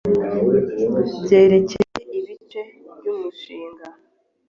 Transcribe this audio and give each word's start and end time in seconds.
yerekeye 1.29 1.99
ibice 2.19 2.61
by 2.99 3.05
umushinga 3.13 3.85